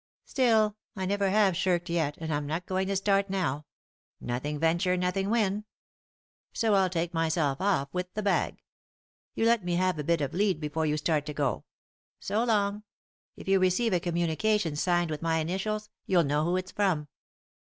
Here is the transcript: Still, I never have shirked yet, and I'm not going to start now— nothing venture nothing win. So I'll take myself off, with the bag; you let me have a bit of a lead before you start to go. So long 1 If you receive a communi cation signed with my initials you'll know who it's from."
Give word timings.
Still, 0.25 0.77
I 0.95 1.05
never 1.05 1.29
have 1.29 1.55
shirked 1.55 1.87
yet, 1.87 2.17
and 2.17 2.33
I'm 2.33 2.47
not 2.47 2.65
going 2.65 2.87
to 2.87 2.95
start 2.95 3.29
now— 3.29 3.67
nothing 4.19 4.57
venture 4.57 4.97
nothing 4.97 5.29
win. 5.29 5.63
So 6.53 6.73
I'll 6.73 6.89
take 6.89 7.13
myself 7.13 7.61
off, 7.61 7.89
with 7.93 8.11
the 8.15 8.23
bag; 8.23 8.63
you 9.35 9.45
let 9.45 9.63
me 9.63 9.75
have 9.75 9.99
a 9.99 10.03
bit 10.03 10.21
of 10.21 10.33
a 10.33 10.37
lead 10.37 10.59
before 10.59 10.87
you 10.87 10.97
start 10.97 11.27
to 11.27 11.35
go. 11.35 11.65
So 12.19 12.43
long 12.43 12.73
1 12.73 12.83
If 13.37 13.47
you 13.47 13.59
receive 13.59 13.93
a 13.93 13.99
communi 13.99 14.39
cation 14.39 14.75
signed 14.75 15.11
with 15.11 15.21
my 15.21 15.37
initials 15.37 15.91
you'll 16.07 16.23
know 16.23 16.45
who 16.45 16.57
it's 16.57 16.71
from." 16.71 17.07